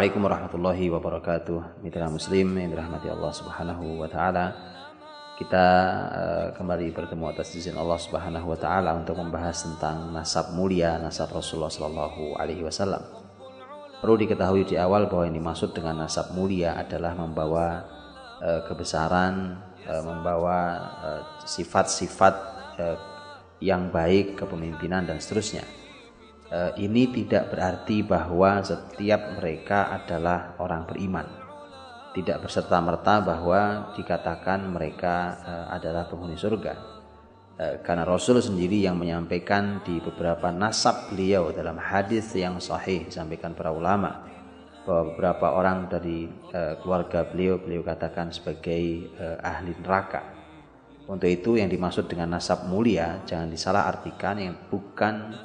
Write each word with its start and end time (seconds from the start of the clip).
Assalamualaikum 0.00 0.32
warahmatullahi 0.32 0.86
wabarakatuh. 0.96 1.84
Mitra 1.84 2.08
Muslim 2.08 2.56
yang 2.56 2.72
dirahmati 2.72 3.12
Allah 3.12 3.36
Subhanahu 3.36 4.00
wa 4.00 4.08
taala. 4.08 4.56
Kita 5.36 5.66
uh, 6.08 6.46
kembali 6.56 6.88
bertemu 6.96 7.28
atas 7.28 7.52
izin 7.52 7.76
Allah 7.76 8.00
Subhanahu 8.00 8.48
wa 8.48 8.56
taala 8.56 8.96
untuk 8.96 9.20
membahas 9.20 9.60
tentang 9.60 10.08
nasab 10.08 10.56
mulia 10.56 10.96
nasab 10.96 11.28
Rasulullah 11.36 11.68
sallallahu 11.68 12.32
alaihi 12.40 12.64
wasallam. 12.64 13.04
Perlu 14.00 14.16
diketahui 14.24 14.64
di 14.64 14.80
awal 14.80 15.04
bahwa 15.04 15.28
yang 15.28 15.36
dimaksud 15.36 15.76
dengan 15.76 16.08
nasab 16.08 16.32
mulia 16.32 16.80
adalah 16.80 17.12
membawa 17.12 17.84
uh, 18.40 18.64
kebesaran, 18.72 19.60
uh, 19.84 20.00
membawa 20.00 20.80
sifat-sifat 21.44 22.34
yang 23.60 23.92
baik, 23.92 24.40
kepemimpinan 24.40 25.04
dan 25.04 25.20
seterusnya 25.20 25.60
ini 26.50 27.06
tidak 27.14 27.54
berarti 27.54 28.02
bahwa 28.02 28.58
setiap 28.66 29.38
mereka 29.38 29.94
adalah 29.94 30.58
orang 30.58 30.82
beriman. 30.82 31.26
Tidak 32.10 32.42
berserta-merta 32.42 33.22
bahwa 33.22 33.94
dikatakan 33.94 34.66
mereka 34.66 35.38
eh, 35.46 35.66
adalah 35.78 36.10
penghuni 36.10 36.34
surga. 36.34 36.74
Eh, 37.54 37.74
karena 37.86 38.02
Rasul 38.02 38.42
sendiri 38.42 38.82
yang 38.82 38.98
menyampaikan 38.98 39.78
di 39.86 40.02
beberapa 40.02 40.50
nasab 40.50 41.14
beliau 41.14 41.54
dalam 41.54 41.78
hadis 41.78 42.34
yang 42.34 42.58
sahih 42.58 43.06
disampaikan 43.06 43.54
para 43.54 43.70
ulama 43.70 44.26
bahwa 44.82 45.14
beberapa 45.14 45.46
orang 45.54 45.86
dari 45.92 46.24
keluarga 46.82 47.28
beliau 47.28 47.60
beliau 47.60 47.84
katakan 47.84 48.32
sebagai 48.32 49.12
ahli 49.44 49.76
neraka. 49.76 50.24
Untuk 51.04 51.28
itu 51.28 51.60
yang 51.60 51.68
dimaksud 51.68 52.08
dengan 52.08 52.40
nasab 52.40 52.64
mulia 52.66 53.20
jangan 53.28 53.52
disalah 53.52 53.86
artikan 53.86 54.40
yang 54.40 54.56
bukan 54.72 55.36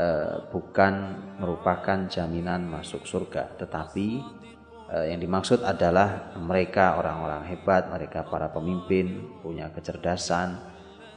Eh, 0.00 0.48
bukan 0.48 0.94
merupakan 1.36 2.08
jaminan 2.08 2.64
masuk 2.64 3.04
surga, 3.04 3.52
tetapi 3.60 4.24
eh, 4.88 5.12
yang 5.12 5.20
dimaksud 5.20 5.60
adalah 5.60 6.32
mereka 6.40 6.96
orang-orang 6.96 7.44
hebat, 7.52 7.92
mereka 7.92 8.24
para 8.24 8.48
pemimpin 8.48 9.28
punya 9.44 9.68
kecerdasan, 9.68 10.56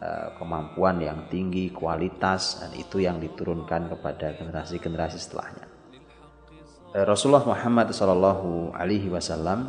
eh, 0.04 0.36
kemampuan 0.36 1.00
yang 1.00 1.32
tinggi, 1.32 1.72
kualitas, 1.72 2.60
dan 2.60 2.76
itu 2.76 3.00
yang 3.00 3.24
diturunkan 3.24 3.88
kepada 3.88 4.36
generasi-generasi 4.36 5.16
setelahnya. 5.16 5.66
Rasulullah 7.08 7.48
Muhammad 7.48 7.90
SAW 7.90 8.70
Wasallam 9.10 9.60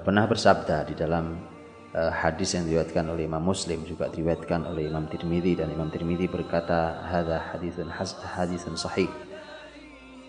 pernah 0.00 0.24
bersabda 0.24 0.88
di 0.88 0.96
dalam 0.96 1.55
uh, 1.96 2.12
hadis 2.12 2.52
yang 2.52 2.68
diriwayatkan 2.68 3.08
oleh 3.08 3.24
Imam 3.24 3.40
Muslim 3.40 3.82
juga 3.88 4.12
diriwayatkan 4.12 4.68
oleh 4.68 4.92
Imam 4.92 5.08
Tirmidzi 5.08 5.56
dan 5.56 5.72
Imam 5.72 5.88
Tirmidzi 5.88 6.28
berkata 6.28 7.00
hadza 7.08 7.56
haditsun 7.56 7.88
haditsun 8.36 8.76
sahih. 8.76 9.08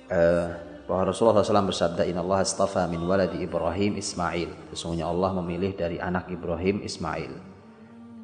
Uh, 0.07 0.55
bahwa 0.87 1.11
Rasulullah 1.11 1.43
SAW 1.43 1.67
bersabda 1.67 2.07
Inna 2.07 2.23
Allah 2.23 2.47
astafa 2.47 2.87
min 2.87 3.03
waladi 3.03 3.43
Ibrahim 3.43 3.99
Ismail. 3.99 4.71
Sesungguhnya 4.71 5.11
Allah 5.11 5.35
memilih 5.43 5.75
dari 5.75 5.99
anak 5.99 6.31
Ibrahim 6.31 6.79
Ismail. 6.79 7.35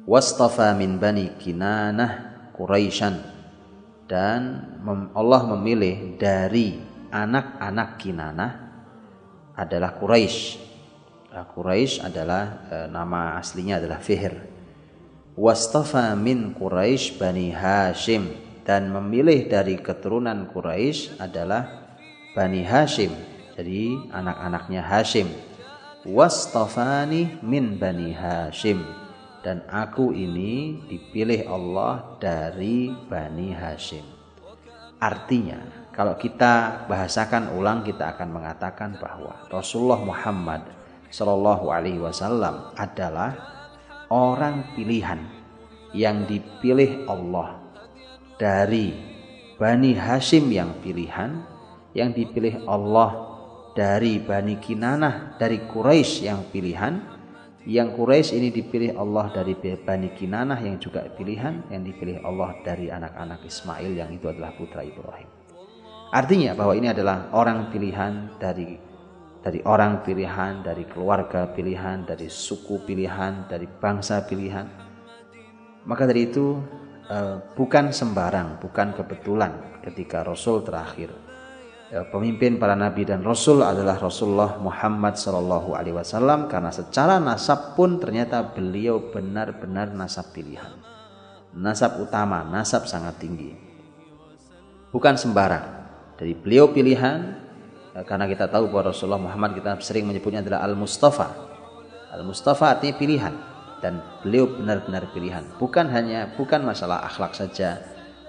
Wastafa 0.08 0.72
min 0.72 0.96
bani 0.96 1.36
Kinanah 1.36 2.12
Quraisyan. 2.56 3.20
Dan 4.08 4.64
Allah 5.12 5.40
memilih 5.56 6.16
dari 6.16 6.80
anak-anak 7.12 8.00
Kinanah 8.00 8.52
adalah 9.56 9.96
Quraisy 10.00 10.73
Quraisy 11.42 12.06
adalah 12.06 12.70
e, 12.70 12.76
nama 12.86 13.34
aslinya 13.42 13.82
adalah 13.82 13.98
Fihr. 13.98 14.38
Wastafa 15.34 16.14
min 16.14 16.54
Quraisy 16.54 17.18
Bani 17.18 17.50
Hashim 17.50 18.30
dan 18.62 18.94
memilih 18.94 19.50
dari 19.50 19.82
keturunan 19.82 20.46
Quraisy 20.46 21.18
adalah 21.18 21.90
Bani 22.38 22.62
Hashim. 22.62 23.10
Jadi 23.58 23.98
anak-anaknya 24.14 24.86
Hashim. 24.86 25.26
Wastafani 26.06 27.42
min 27.42 27.80
Bani 27.80 28.14
Hashim 28.14 28.84
dan 29.44 29.60
aku 29.68 30.16
ini 30.16 30.80
dipilih 30.88 31.48
Allah 31.48 32.16
dari 32.16 32.88
Bani 32.92 33.52
Hashim. 33.52 34.04
Artinya, 35.00 35.88
kalau 35.92 36.16
kita 36.16 36.84
bahasakan 36.88 37.52
ulang 37.52 37.84
kita 37.84 38.16
akan 38.16 38.28
mengatakan 38.32 38.96
bahwa 38.96 39.36
Rasulullah 39.52 40.00
Muhammad 40.00 40.64
Shallallahu 41.14 41.70
Alaihi 41.70 42.02
Wasallam 42.02 42.74
adalah 42.74 43.38
orang 44.10 44.74
pilihan 44.74 45.22
yang 45.94 46.26
dipilih 46.26 47.06
Allah 47.06 47.62
dari 48.34 48.90
Bani 49.54 49.94
Hashim 49.94 50.50
yang 50.50 50.74
pilihan 50.82 51.46
yang 51.94 52.10
dipilih 52.10 52.66
Allah 52.66 53.30
dari 53.78 54.18
Bani 54.18 54.58
Kinanah 54.58 55.38
dari 55.38 55.62
Quraisy 55.62 56.26
yang 56.26 56.50
pilihan. 56.50 57.14
Yang 57.64 57.96
Quraisy 57.96 58.30
ini 58.36 58.48
dipilih 58.50 58.98
Allah 58.98 59.30
dari 59.30 59.54
Bani 59.56 60.10
Kinanah 60.12 60.58
yang 60.66 60.82
juga 60.82 61.06
pilihan 61.14 61.70
yang 61.70 61.86
dipilih 61.86 62.26
Allah 62.26 62.58
dari 62.66 62.90
anak-anak 62.90 63.40
Ismail 63.46 63.94
yang 63.94 64.10
itu 64.10 64.26
adalah 64.28 64.52
putra 64.52 64.82
Ibrahim. 64.82 65.30
Artinya 66.10 66.58
bahwa 66.58 66.74
ini 66.74 66.90
adalah 66.90 67.30
orang 67.32 67.72
pilihan 67.72 68.36
dari 68.36 68.93
dari 69.44 69.60
orang 69.68 70.00
pilihan, 70.00 70.64
dari 70.64 70.88
keluarga 70.88 71.52
pilihan, 71.52 72.08
dari 72.08 72.32
suku 72.32 72.80
pilihan, 72.88 73.44
dari 73.44 73.68
bangsa 73.68 74.24
pilihan. 74.24 74.64
Maka 75.84 76.08
dari 76.08 76.32
itu 76.32 76.56
eh, 77.12 77.36
bukan 77.52 77.92
sembarang, 77.92 78.56
bukan 78.56 78.96
kebetulan 78.96 79.84
ketika 79.84 80.24
Rasul 80.24 80.64
terakhir 80.64 81.12
eh, 81.92 82.08
pemimpin 82.08 82.56
para 82.56 82.72
nabi 82.72 83.04
dan 83.04 83.20
Rasul 83.20 83.60
adalah 83.60 84.00
Rasulullah 84.00 84.56
Muhammad 84.56 85.20
Shallallahu 85.20 85.76
Alaihi 85.76 86.00
Wasallam 86.00 86.48
karena 86.48 86.72
secara 86.72 87.20
nasab 87.20 87.76
pun 87.76 88.00
ternyata 88.00 88.40
beliau 88.40 89.12
benar-benar 89.12 89.92
nasab 89.92 90.32
pilihan, 90.32 90.72
nasab 91.52 92.00
utama, 92.00 92.48
nasab 92.48 92.88
sangat 92.88 93.20
tinggi, 93.20 93.52
bukan 94.88 95.20
sembarang. 95.20 95.84
Dari 96.14 96.32
beliau 96.32 96.70
pilihan, 96.70 97.43
karena 98.02 98.26
kita 98.26 98.50
tahu 98.50 98.74
bahwa 98.74 98.90
Rasulullah 98.90 99.22
Muhammad 99.22 99.54
kita 99.54 99.78
sering 99.78 100.10
menyebutnya 100.10 100.42
adalah 100.42 100.66
Al-Mustafa. 100.66 101.30
Al-Mustafa 102.10 102.74
artinya 102.74 102.98
pilihan 102.98 103.34
dan 103.78 104.02
beliau 104.18 104.50
benar-benar 104.50 105.14
pilihan. 105.14 105.46
Bukan 105.62 105.86
hanya 105.94 106.34
bukan 106.34 106.66
masalah 106.66 107.06
akhlak 107.06 107.38
saja, 107.38 107.78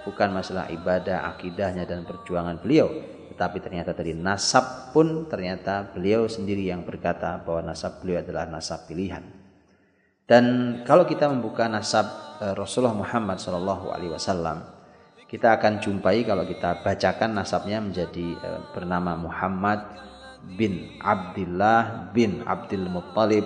bukan 0.05 0.29
masalah 0.29 0.69
ibadah, 0.69 1.25
akidahnya 1.33 1.89
dan 1.89 2.05
perjuangan 2.05 2.61
beliau, 2.61 2.93
tetapi 3.33 3.57
ternyata 3.57 3.97
dari 3.97 4.13
nasab 4.13 4.93
pun 4.93 5.25
ternyata 5.25 5.89
beliau 5.95 6.29
sendiri 6.29 6.69
yang 6.69 6.85
berkata 6.85 7.41
bahwa 7.41 7.73
nasab 7.73 8.05
beliau 8.05 8.21
adalah 8.21 8.45
nasab 8.45 8.85
pilihan. 8.85 9.25
Dan 10.29 10.77
kalau 10.85 11.09
kita 11.09 11.25
membuka 11.29 11.65
nasab 11.65 12.05
eh, 12.41 12.53
Rasulullah 12.53 12.97
Muhammad 12.97 13.41
Shallallahu 13.41 13.93
Alaihi 13.93 14.13
Wasallam, 14.13 14.74
kita 15.25 15.57
akan 15.57 15.81
jumpai 15.81 16.21
kalau 16.21 16.45
kita 16.45 16.85
bacakan 16.85 17.41
nasabnya 17.41 17.81
menjadi 17.81 18.37
uh, 18.45 18.61
bernama 18.77 19.17
Muhammad 19.17 19.81
bin 20.53 21.01
Abdullah 21.01 22.13
bin 22.13 22.45
Abdul 22.45 22.85
Muttalib 22.85 23.45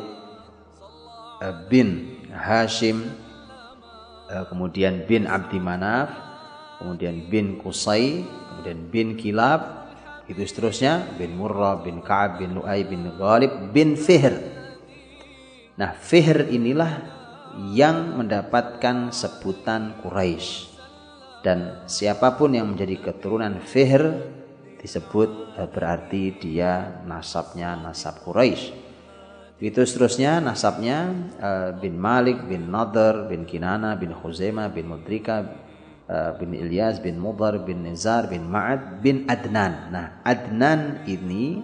uh, 1.40 1.56
bin 1.72 2.20
Hashim 2.36 3.08
uh, 4.28 4.44
kemudian 4.52 5.08
bin 5.08 5.24
Abdi 5.24 5.56
Manaf 5.64 6.12
kemudian 6.84 7.32
bin 7.32 7.56
Qusay 7.64 8.28
kemudian 8.28 8.92
bin 8.92 9.16
Kilab 9.16 9.80
itu 10.28 10.46
seterusnya 10.46 11.16
bin 11.18 11.40
Murrah 11.40 11.82
bin 11.82 12.06
Ka'ab 12.06 12.38
bin 12.38 12.54
Lu'ay 12.54 12.86
bin 12.86 13.02
Ghalib 13.18 13.74
bin 13.74 13.98
Fihr. 13.98 14.38
Nah 15.74 15.98
Fihr 15.98 16.54
inilah 16.54 17.02
yang 17.74 18.14
mendapatkan 18.14 19.10
sebutan 19.10 19.98
Quraisy 20.06 20.69
dan 21.40 21.88
siapa 21.88 22.36
pun 22.36 22.52
yang 22.52 22.68
menjadi 22.76 23.00
keturunan 23.00 23.64
Fihr 23.64 24.36
disebut 24.80 25.60
eh, 25.60 25.68
berarti 25.68 26.36
dia 26.40 27.04
nasabnya 27.04 27.76
nasab 27.80 28.24
Quraisy. 28.24 28.88
Itu 29.60 29.84
seterusnya 29.84 30.40
nasabnya 30.40 31.12
eh, 31.40 31.70
bin 31.80 32.00
Malik 32.00 32.48
bin 32.48 32.72
Nadar 32.72 33.28
bin 33.28 33.44
Kinana 33.44 34.00
bin 34.00 34.16
Khuzaimah 34.16 34.72
bin 34.72 34.92
Mudrika 34.92 35.48
eh, 36.08 36.32
bin 36.40 36.56
Ilyas 36.56 37.04
bin 37.04 37.20
Mudar 37.20 37.60
bin 37.64 37.88
Nizar 37.88 38.28
bin 38.28 38.48
Ma'ad 38.48 39.04
bin 39.04 39.28
Adnan. 39.28 39.92
Nah, 39.92 40.08
Adnan 40.24 41.08
ini 41.08 41.60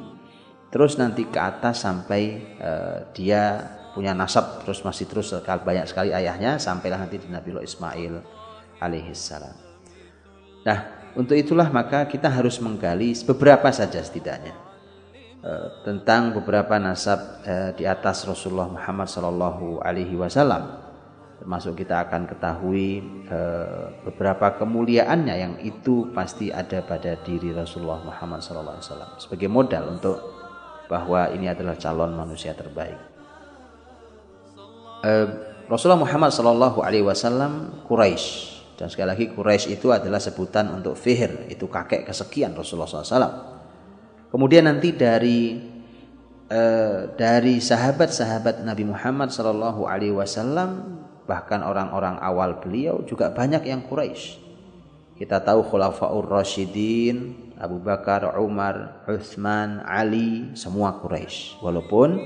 terus 0.71 0.99
nanti 0.99 1.23
ke 1.23 1.39
atas 1.39 1.87
sampai 1.87 2.35
dia 3.15 3.63
punya 3.95 4.11
nasab 4.11 4.59
terus 4.67 4.83
masih 4.83 5.07
terus 5.07 5.31
banyak 5.39 5.87
sekali 5.87 6.11
ayahnya 6.11 6.59
sampailah 6.59 6.99
nanti 6.99 7.15
di 7.15 7.31
Nabi 7.31 7.63
Ismail 7.63 8.19
alaihissalam. 8.83 9.64
Nah, 10.65 10.79
untuk 11.13 11.37
itulah 11.37 11.69
maka 11.69 12.09
kita 12.09 12.25
harus 12.25 12.57
menggali 12.57 13.13
beberapa 13.29 13.69
saja 13.69 14.01
setidaknya 14.01 14.57
uh, 15.45 15.67
tentang 15.85 16.33
beberapa 16.33 16.81
nasab 16.81 17.45
uh, 17.45 17.71
di 17.77 17.85
atas 17.85 18.25
Rasulullah 18.25 18.67
Muhammad 18.67 19.05
Sallallahu 19.07 19.85
Alaihi 19.85 20.17
Wasallam. 20.17 20.83
termasuk 21.35 21.75
kita 21.75 21.99
akan 22.07 22.31
ketahui 22.31 23.03
uh, 23.27 23.91
beberapa 24.07 24.55
kemuliaannya 24.55 25.35
yang 25.35 25.53
itu 25.61 26.09
pasti 26.15 26.47
ada 26.47 26.79
pada 26.79 27.19
diri 27.21 27.51
Rasulullah 27.51 27.99
Muhammad 28.07 28.39
SAW 28.39 29.19
sebagai 29.19 29.51
modal 29.51 29.99
untuk 29.99 30.15
bahwa 30.87 31.27
ini 31.35 31.51
adalah 31.51 31.75
calon 31.75 32.15
manusia 32.15 32.55
terbaik. 32.55 32.97
Rasulullah 35.67 36.01
Muhammad 36.01 36.31
Shallallahu 36.31 36.79
Alaihi 36.81 37.03
Wasallam 37.03 37.83
Quraisy 37.83 38.54
dan 38.75 38.91
sekali 38.91 39.07
lagi 39.07 39.25
Quraisy 39.31 39.79
itu 39.79 39.91
adalah 39.95 40.19
sebutan 40.19 40.67
untuk 40.75 40.99
Fihir 40.99 41.47
itu 41.47 41.71
kakek 41.71 42.03
kesekian 42.03 42.51
Rasulullah 42.51 42.91
SAW. 42.91 43.33
Kemudian 44.27 44.67
nanti 44.67 44.91
dari 44.91 45.55
uh, 46.51 47.15
dari 47.15 47.63
sahabat-sahabat 47.63 48.67
Nabi 48.67 48.83
Muhammad 48.83 49.31
Shallallahu 49.31 49.87
Alaihi 49.87 50.11
Wasallam 50.11 50.99
bahkan 51.23 51.63
orang-orang 51.63 52.19
awal 52.19 52.59
beliau 52.59 52.99
juga 53.07 53.31
banyak 53.31 53.63
yang 53.63 53.87
Quraisy. 53.87 54.43
Kita 55.15 55.39
tahu 55.39 55.63
Khulafaur 55.63 56.27
Rasyidin, 56.27 57.47
Abu 57.55 57.79
Bakar, 57.79 58.35
Umar, 58.35 59.07
Uthman, 59.07 59.79
Ali, 59.87 60.51
semua 60.59 60.99
Quraisy. 60.99 61.63
Walaupun 61.63 62.19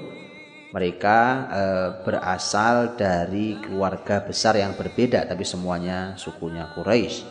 mereka 0.69 1.49
e, 1.49 1.63
berasal 2.05 2.93
dari 2.93 3.57
keluarga 3.57 4.21
besar 4.21 4.53
yang 4.53 4.77
berbeda 4.77 5.25
tapi 5.25 5.41
semuanya 5.41 6.13
sukunya 6.13 6.69
Quraisy. 6.77 7.25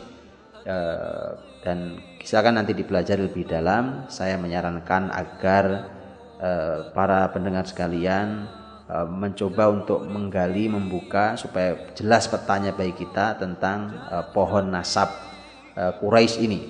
E, 0.67 0.77
dan 1.63 2.03
silakan 2.27 2.59
nanti 2.63 2.75
dipelajari 2.75 3.31
lebih 3.31 3.47
dalam. 3.47 4.11
Saya 4.11 4.35
menyarankan 4.43 5.15
agar 5.15 5.65
e, 6.35 6.51
para 6.91 7.31
pendengar 7.31 7.63
sekalian 7.63 8.51
e, 8.91 8.97
mencoba 9.07 9.71
untuk 9.71 10.03
menggali 10.03 10.67
membuka 10.67 11.39
supaya 11.39 11.95
jelas 11.95 12.27
petanya 12.27 12.75
bagi 12.75 13.07
kita 13.07 13.39
tentang 13.39 14.03
e, 14.11 14.17
pohon 14.35 14.67
nasab 14.67 15.15
e, 15.79 15.83
Quraisy 16.03 16.39
ini. 16.43 16.61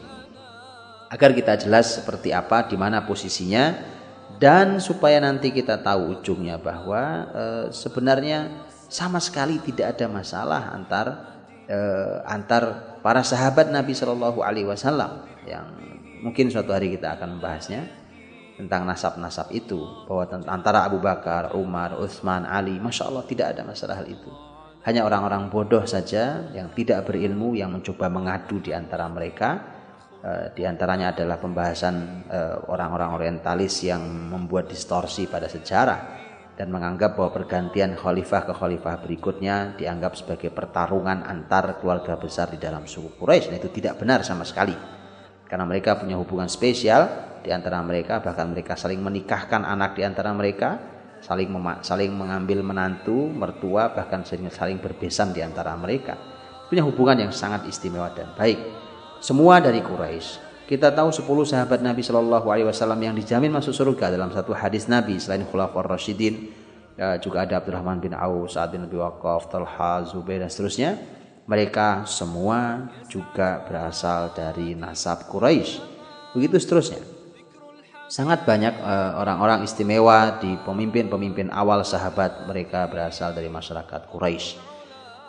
Agar 1.08 1.32
kita 1.32 1.56
jelas 1.56 1.96
seperti 1.96 2.36
apa 2.36 2.68
di 2.68 2.76
mana 2.76 3.08
posisinya 3.08 3.96
dan 4.38 4.78
supaya 4.78 5.18
nanti 5.18 5.50
kita 5.50 5.82
tahu 5.82 6.18
ujungnya 6.18 6.62
bahwa 6.62 7.02
e, 7.34 7.44
sebenarnya 7.74 8.66
sama 8.86 9.18
sekali 9.18 9.58
tidak 9.58 9.98
ada 9.98 10.06
masalah 10.06 10.72
antar 10.72 11.06
e, 11.66 11.78
antar 12.24 12.96
para 13.02 13.26
sahabat 13.26 13.74
Nabi 13.74 13.98
Shallallahu 13.98 14.38
Alaihi 14.40 14.70
Wasallam 14.70 15.26
yang 15.42 15.66
mungkin 16.22 16.50
suatu 16.54 16.70
hari 16.70 16.94
kita 16.94 17.18
akan 17.18 17.38
membahasnya 17.38 17.82
tentang 18.58 18.86
nasab-nasab 18.86 19.54
itu 19.54 19.78
bahwa 20.10 20.26
antara 20.50 20.82
Abu 20.82 20.98
Bakar, 20.98 21.54
Umar, 21.54 21.94
Utsman, 21.94 22.42
Ali, 22.42 22.82
masya 22.82 23.06
Allah 23.06 23.22
tidak 23.22 23.54
ada 23.54 23.62
masalah 23.62 24.02
hal 24.02 24.10
itu. 24.10 24.30
Hanya 24.82 25.06
orang-orang 25.06 25.46
bodoh 25.46 25.86
saja 25.86 26.50
yang 26.50 26.74
tidak 26.74 27.06
berilmu 27.06 27.54
yang 27.54 27.70
mencoba 27.70 28.10
mengadu 28.10 28.58
di 28.58 28.74
antara 28.74 29.06
mereka 29.06 29.77
di 30.50 30.66
antaranya 30.66 31.14
adalah 31.14 31.38
pembahasan 31.38 32.26
eh, 32.26 32.56
orang-orang 32.66 33.14
orientalis 33.14 33.86
yang 33.86 34.02
membuat 34.02 34.66
distorsi 34.66 35.30
pada 35.30 35.46
sejarah 35.46 36.18
dan 36.58 36.74
menganggap 36.74 37.14
bahwa 37.14 37.30
pergantian 37.30 37.94
khalifah 37.94 38.50
ke 38.50 38.52
khalifah 38.58 38.98
berikutnya 38.98 39.78
dianggap 39.78 40.18
sebagai 40.18 40.50
pertarungan 40.50 41.22
antar 41.22 41.78
keluarga 41.78 42.18
besar 42.18 42.50
di 42.50 42.58
dalam 42.58 42.82
suku 42.82 43.14
Quraisy. 43.14 43.54
Nah, 43.54 43.62
itu 43.62 43.70
tidak 43.70 44.02
benar 44.02 44.26
sama 44.26 44.42
sekali. 44.42 44.74
Karena 45.46 45.62
mereka 45.62 45.94
punya 45.94 46.18
hubungan 46.18 46.50
spesial 46.50 47.06
di 47.46 47.54
antara 47.54 47.78
mereka, 47.86 48.18
bahkan 48.18 48.50
mereka 48.50 48.74
saling 48.74 48.98
menikahkan 48.98 49.62
anak 49.62 49.94
di 49.94 50.02
antara 50.02 50.34
mereka, 50.34 50.82
saling 51.22 51.46
saling 51.86 52.10
mengambil 52.10 52.66
menantu, 52.66 53.30
mertua, 53.30 53.94
bahkan 53.94 54.26
saling, 54.26 54.50
saling 54.50 54.82
berbesan 54.82 55.30
di 55.30 55.46
antara 55.46 55.78
mereka. 55.78 56.18
Punya 56.66 56.82
hubungan 56.82 57.22
yang 57.22 57.32
sangat 57.32 57.70
istimewa 57.70 58.10
dan 58.10 58.34
baik 58.34 58.58
semua 59.18 59.58
dari 59.58 59.82
Quraisy. 59.82 60.46
Kita 60.68 60.92
tahu 60.92 61.08
10 61.08 61.24
sahabat 61.48 61.80
Nabi 61.80 62.04
Shallallahu 62.04 62.52
Alaihi 62.52 62.68
Wasallam 62.68 63.00
yang 63.00 63.16
dijamin 63.16 63.48
masuk 63.48 63.72
surga 63.72 64.12
dalam 64.12 64.28
satu 64.28 64.52
hadis 64.52 64.84
Nabi 64.84 65.16
selain 65.16 65.48
Khulafaur 65.48 65.88
Rasyidin 65.88 66.52
ya, 66.92 67.16
juga 67.16 67.48
ada 67.48 67.56
Abdurrahman 67.56 68.04
bin 68.04 68.12
Auf, 68.12 68.52
Sa'ad 68.52 68.76
bin 68.76 68.84
Abi 68.84 69.00
Waqqaf, 69.00 69.48
Talha, 69.48 70.04
Zubair 70.04 70.44
dan 70.44 70.52
seterusnya. 70.52 71.00
Mereka 71.48 72.04
semua 72.04 72.92
juga 73.08 73.64
berasal 73.64 74.36
dari 74.36 74.76
nasab 74.76 75.24
Quraisy. 75.32 75.80
Begitu 76.36 76.60
seterusnya. 76.60 77.00
Sangat 78.12 78.44
banyak 78.44 78.76
eh, 78.76 79.12
orang-orang 79.16 79.64
istimewa 79.64 80.36
di 80.36 80.52
pemimpin-pemimpin 80.68 81.48
awal 81.48 81.80
sahabat 81.80 82.44
mereka 82.44 82.84
berasal 82.92 83.32
dari 83.32 83.48
masyarakat 83.48 84.12
Quraisy. 84.12 84.76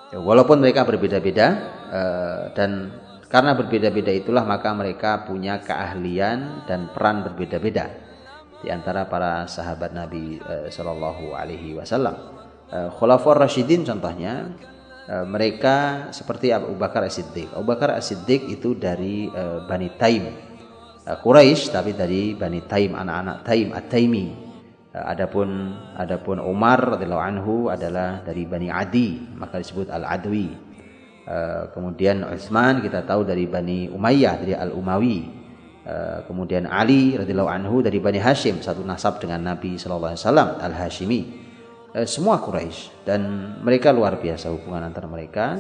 Ya, 0.10 0.18
walaupun 0.18 0.58
mereka 0.58 0.90
berbeda-beda 0.90 1.48
uh, 1.94 2.44
dan 2.58 2.90
karena 3.30 3.54
berbeda-beda 3.54 4.10
itulah 4.10 4.42
maka 4.42 4.74
mereka 4.74 5.24
punya 5.30 5.62
keahlian 5.62 6.66
dan 6.66 6.90
peran 6.90 7.22
berbeda-beda 7.22 7.94
di 8.60 8.74
antara 8.74 9.06
para 9.06 9.46
sahabat 9.46 9.94
Nabi 9.94 10.42
uh, 10.42 10.68
Shallallahu 10.68 11.38
Alaihi 11.38 11.78
Wasallam. 11.78 12.18
Uh, 12.70 12.90
Khulafaur 12.90 13.38
Rashidin 13.38 13.86
contohnya 13.86 14.50
uh, 15.08 15.30
mereka 15.30 16.10
seperti 16.10 16.50
Abu 16.50 16.74
Bakar 16.74 17.06
As-Siddiq. 17.06 17.54
Abu 17.54 17.70
Bakar 17.70 17.94
As-Siddiq 17.96 18.50
itu 18.50 18.74
dari 18.76 19.30
Bani 19.70 19.90
Taim. 19.96 20.26
Quraisy 21.10 21.74
tapi 21.74 21.98
dari 21.98 22.38
Bani 22.38 22.62
Taim, 22.70 22.94
anak-anak 22.94 23.42
Taim, 23.42 23.74
At-Taimi. 23.74 24.50
Adapun 24.90 25.74
adapun 25.98 26.38
Umar 26.42 26.98
radhiyallahu 26.98 27.22
anhu 27.22 27.54
adalah 27.70 28.22
dari 28.26 28.46
Bani 28.46 28.70
Adi, 28.74 29.22
maka 29.38 29.62
disebut 29.62 29.90
Al-Adwi. 29.90 30.69
Eh, 31.30 31.64
kemudian 31.78 32.26
Utsman 32.26 32.82
kita 32.82 33.06
tahu 33.06 33.22
dari 33.22 33.46
Bani 33.46 33.86
Umayyah 33.86 34.42
dari 34.42 34.58
Al 34.58 34.74
Umawi 34.74 35.30
uh, 35.86 36.26
kemudian 36.26 36.66
Ali 36.66 37.14
radhiyallahu 37.14 37.54
anhu 37.54 37.86
dari 37.86 38.02
Bani 38.02 38.18
Hashim 38.18 38.66
satu 38.66 38.82
nasab 38.82 39.22
dengan 39.22 39.46
Nabi 39.46 39.78
wasallam 39.78 40.58
Al 40.58 40.74
Hashimi 40.74 41.30
semua 42.10 42.42
Quraisy 42.42 43.06
dan 43.06 43.22
mereka 43.62 43.94
luar 43.94 44.18
biasa 44.18 44.50
hubungan 44.54 44.86
antara 44.86 45.10
mereka. 45.10 45.58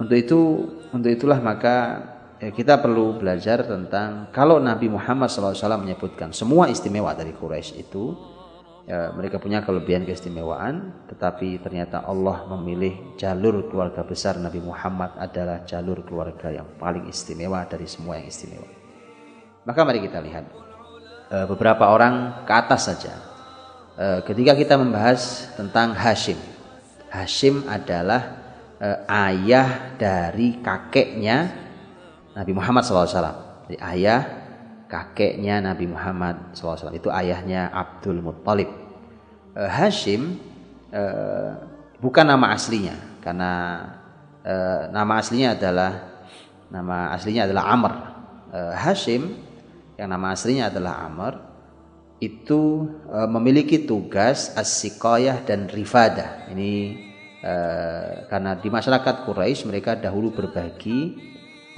Untuk 0.00 0.16
itu 0.16 0.40
untuk 0.88 1.12
itulah 1.12 1.36
maka 1.36 1.76
kita 2.40 2.80
perlu 2.80 3.20
belajar 3.20 3.68
tentang 3.68 4.32
kalau 4.32 4.56
Nabi 4.56 4.88
Muhammad 4.88 5.28
SAW 5.28 5.84
menyebutkan 5.84 6.32
semua 6.32 6.72
istimewa 6.72 7.12
dari 7.12 7.36
Quraisy 7.36 7.76
itu 7.76 8.16
ya, 8.88 9.12
mereka 9.12 9.36
punya 9.36 9.60
kelebihan 9.60 10.08
keistimewaan 10.08 11.04
tetapi 11.12 11.60
ternyata 11.60 12.08
Allah 12.08 12.48
memilih 12.56 13.20
jalur 13.20 13.68
keluarga 13.68 14.00
besar 14.00 14.40
Nabi 14.40 14.64
Muhammad 14.64 15.12
adalah 15.20 15.68
jalur 15.68 16.00
keluarga 16.08 16.48
yang 16.48 16.64
paling 16.80 17.04
istimewa 17.04 17.68
dari 17.68 17.84
semua 17.84 18.16
yang 18.16 18.32
istimewa. 18.32 18.64
Maka 19.68 19.80
mari 19.84 20.00
kita 20.00 20.24
lihat 20.24 20.48
e, 21.28 21.36
beberapa 21.44 21.92
orang 21.92 22.42
ke 22.48 22.52
atas 22.56 22.88
saja. 22.88 23.12
E, 23.92 24.24
ketika 24.24 24.56
kita 24.56 24.80
membahas 24.80 25.52
tentang 25.60 25.92
Hashim. 25.92 26.40
Hashim 27.12 27.68
adalah 27.68 28.40
e, 28.80 28.88
ayah 29.04 29.92
dari 30.00 30.64
kakeknya 30.64 31.52
Nabi 32.32 32.56
Muhammad 32.56 32.88
SAW 32.88 33.48
jadi 33.68 33.76
ayah 33.84 34.20
kakeknya 34.88 35.60
Nabi 35.60 35.86
Muhammad 35.86 36.56
SAW 36.56 36.96
itu 36.96 37.12
ayahnya 37.12 37.68
Abdul 37.70 38.24
Muttalib. 38.24 38.72
Uh, 39.52 39.68
Hashim 39.68 40.40
uh, 40.90 41.60
bukan 42.00 42.24
nama 42.24 42.56
aslinya. 42.56 42.96
Karena 43.20 43.84
uh, 44.42 44.88
nama 44.88 45.20
aslinya 45.20 45.54
adalah 45.54 45.92
nama 46.72 47.12
aslinya 47.12 47.44
adalah 47.44 47.64
Amr. 47.68 47.92
Uh, 48.48 48.74
Hashim 48.74 49.36
yang 50.00 50.08
nama 50.08 50.32
aslinya 50.32 50.72
adalah 50.72 51.04
Amr 51.04 51.34
itu 52.18 52.90
uh, 53.06 53.30
memiliki 53.30 53.86
tugas 53.86 54.50
as 54.58 54.82
dan 55.46 55.70
rifadah. 55.70 56.50
Ini 56.50 56.72
uh, 57.44 58.10
karena 58.26 58.58
di 58.58 58.68
masyarakat 58.72 59.14
Quraisy 59.22 59.68
mereka 59.70 59.94
dahulu 59.94 60.34
berbagi 60.34 61.14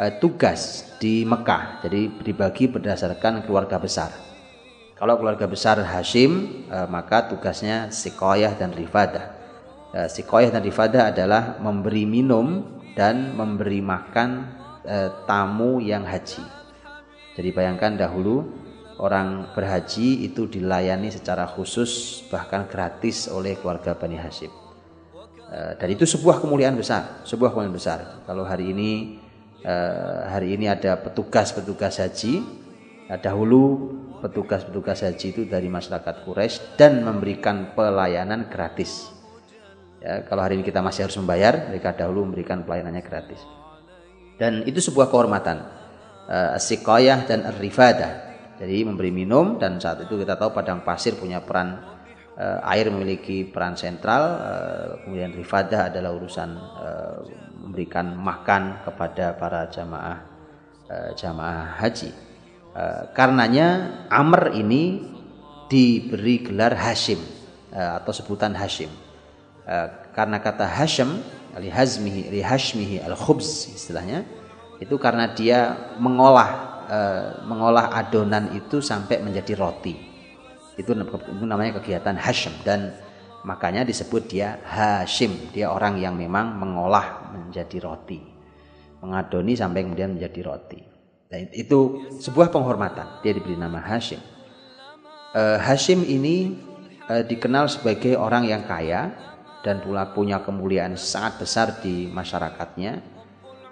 uh, 0.00 0.12
tugas 0.16 0.88
di 0.96 1.28
Mekah. 1.28 1.84
Jadi 1.84 2.24
dibagi 2.24 2.72
berdasarkan 2.72 3.44
keluarga 3.44 3.76
besar. 3.76 4.10
Kalau 4.96 5.16
keluarga 5.20 5.44
besar 5.44 5.80
Hashim, 5.80 6.64
uh, 6.72 6.88
maka 6.88 7.28
tugasnya 7.28 7.92
sikoyah 7.92 8.56
dan 8.56 8.72
rifadah. 8.72 9.36
Uh, 9.92 10.08
sikoyah 10.08 10.48
dan 10.48 10.64
rifadah 10.64 11.12
adalah 11.12 11.60
memberi 11.60 12.08
minum 12.08 12.80
dan 12.96 13.36
memberi 13.36 13.84
makan 13.84 14.48
uh, 14.88 15.24
tamu 15.28 15.84
yang 15.84 16.04
haji. 16.08 16.44
Jadi 17.36 17.48
bayangkan 17.52 17.96
dahulu 17.96 18.44
orang 19.00 19.56
berhaji 19.56 20.28
itu 20.28 20.44
dilayani 20.44 21.08
secara 21.08 21.48
khusus 21.48 22.20
bahkan 22.28 22.68
gratis 22.68 23.30
oleh 23.32 23.56
keluarga 23.56 23.96
Bani 23.96 24.16
Hashim. 24.16 24.52
Dan 25.50 25.88
itu 25.90 26.06
sebuah 26.06 26.38
kemuliaan 26.38 26.78
besar, 26.78 27.26
sebuah 27.26 27.50
kemuliaan 27.50 27.74
besar. 27.74 28.22
Kalau 28.22 28.46
hari 28.46 28.70
ini 28.70 29.18
Eh, 29.60 30.20
hari 30.24 30.56
ini 30.56 30.72
ada 30.72 30.96
petugas-petugas 30.96 32.00
haji. 32.00 32.40
Nah, 33.12 33.20
dahulu 33.20 33.92
petugas-petugas 34.24 35.04
haji 35.04 35.26
itu 35.36 35.42
dari 35.44 35.68
masyarakat 35.68 36.24
Quraisy 36.24 36.80
dan 36.80 37.04
memberikan 37.04 37.76
pelayanan 37.76 38.48
gratis. 38.48 39.12
Ya, 40.00 40.24
kalau 40.24 40.40
hari 40.40 40.56
ini 40.56 40.64
kita 40.64 40.80
masih 40.80 41.04
harus 41.04 41.20
membayar, 41.20 41.68
mereka 41.68 41.92
dahulu 41.92 42.24
memberikan 42.24 42.64
pelayanannya 42.64 43.04
gratis. 43.04 43.40
Dan 44.40 44.64
itu 44.64 44.80
sebuah 44.80 45.12
kehormatan. 45.12 45.80
Uh, 46.30 46.54
dan 47.26 47.42
rifadah. 47.58 48.12
Jadi 48.54 48.86
memberi 48.86 49.10
minum 49.10 49.58
dan 49.58 49.82
saat 49.82 50.06
itu 50.06 50.14
kita 50.14 50.38
tahu 50.38 50.54
padang 50.54 50.86
pasir 50.86 51.18
punya 51.18 51.42
peran 51.42 51.99
air 52.64 52.88
memiliki 52.88 53.44
peran 53.44 53.76
sentral. 53.76 54.22
Uh, 54.40 54.88
kemudian 55.04 55.36
rifadah 55.36 55.92
adalah 55.92 56.16
urusan 56.16 56.50
uh, 56.56 57.18
memberikan 57.66 58.16
makan 58.16 58.80
kepada 58.84 59.36
para 59.36 59.68
jamaah 59.68 60.26
jamaah 61.14 61.78
haji. 61.78 62.10
Karenanya 63.14 63.94
Amr 64.10 64.58
ini 64.58 64.98
diberi 65.70 66.42
gelar 66.42 66.74
Hashim 66.74 67.22
atau 67.70 68.10
sebutan 68.10 68.58
Hashim 68.58 68.90
Eh, 69.70 69.88
karena 70.10 70.42
kata 70.42 70.66
Hashim 70.66 71.22
li 71.62 71.70
hazmihi 71.70 72.26
li 72.34 72.42
hashmihi 72.42 73.06
al 73.06 73.14
khubz 73.14 73.70
istilahnya 73.70 74.26
itu 74.82 74.94
karena 74.98 75.30
dia 75.30 75.94
mengolah 75.98 76.70
mengolah 77.46 77.94
adonan 77.94 78.50
itu 78.50 78.82
sampai 78.82 79.22
menjadi 79.22 79.54
roti 79.54 79.94
itu 80.78 80.94
namanya 81.46 81.80
kegiatan 81.82 82.14
Hashim. 82.14 82.54
Dan 82.62 82.94
makanya 83.42 83.82
disebut 83.82 84.28
dia 84.30 84.60
Hashim. 84.62 85.50
Dia 85.50 85.72
orang 85.72 85.98
yang 85.98 86.14
memang 86.14 86.58
mengolah 86.58 87.32
menjadi 87.32 87.82
roti. 87.82 88.20
Mengadoni 89.00 89.56
sampai 89.56 89.86
kemudian 89.86 90.18
menjadi 90.18 90.40
roti. 90.44 90.80
Dan 91.30 91.46
itu 91.54 92.10
sebuah 92.18 92.50
penghormatan. 92.50 93.22
Dia 93.22 93.32
diberi 93.32 93.54
nama 93.54 93.78
Hashim. 93.78 94.18
Uh, 95.30 95.62
Hashim 95.62 96.02
ini 96.02 96.58
uh, 97.06 97.22
dikenal 97.22 97.70
sebagai 97.70 98.18
orang 98.18 98.50
yang 98.50 98.66
kaya 98.66 99.14
dan 99.62 99.78
pula 99.84 100.10
punya 100.10 100.42
kemuliaan 100.42 100.98
sangat 100.98 101.46
besar 101.46 101.78
di 101.78 102.10
masyarakatnya. 102.10 102.92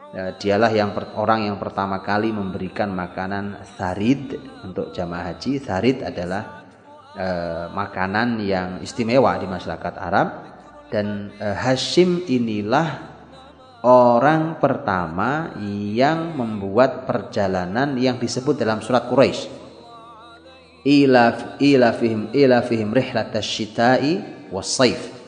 Ya, 0.09 0.33
dialah 0.33 0.73
yang 0.73 0.97
orang 1.21 1.53
yang 1.53 1.61
pertama 1.61 2.01
kali 2.01 2.33
memberikan 2.33 2.89
makanan 2.89 3.61
tharid 3.77 4.41
untuk 4.65 4.89
jamaah 4.97 5.37
haji. 5.37 5.61
Tharid 5.61 6.01
adalah 6.01 6.58
eh, 7.19 7.67
makanan 7.75 8.39
yang 8.39 8.79
istimewa 8.79 9.35
di 9.43 9.51
masyarakat 9.51 9.95
Arab 9.99 10.29
dan 10.89 11.35
eh, 11.37 11.57
Hashim 11.59 12.23
inilah 12.31 13.19
orang 13.83 14.63
pertama 14.63 15.53
yang 15.93 16.39
membuat 16.39 17.05
perjalanan 17.05 17.99
yang 17.99 18.23
disebut 18.23 18.55
dalam 18.55 18.79
surat 18.79 19.11
Quraisy. 19.11 19.59
Ila 20.87 21.59
ila 21.59 21.91
fihim 21.91 22.31
ila 22.33 22.63
fihim 22.63 22.95
was-saif 24.49 25.19